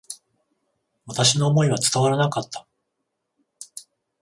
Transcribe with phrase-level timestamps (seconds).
[1.05, 2.65] 私の思いは伝わらなかった。